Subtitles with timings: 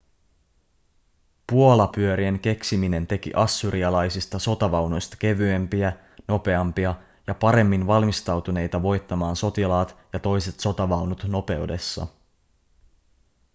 [1.51, 5.93] puolapyörien keksiminen teki assyrialaisista sotavaunuista kevyempiä
[6.27, 6.95] nopeampia
[7.27, 12.07] ja paremmin valmistautuneita voittamaan sotilaat ja toiset sotavaunut nopeudessa